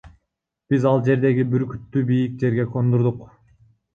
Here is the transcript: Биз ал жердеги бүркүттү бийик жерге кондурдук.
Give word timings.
Биз 0.73 0.87
ал 0.91 1.01
жердеги 1.07 1.43
бүркүттү 1.51 2.03
бийик 2.11 2.41
жерге 2.45 2.67
кондурдук. 2.77 3.23